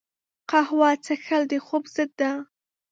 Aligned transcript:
قهوه 0.49 0.89
څښل 1.03 1.41
د 1.51 1.53
خوب 1.65 1.83
ضد 1.95 2.09
ده 2.19 2.31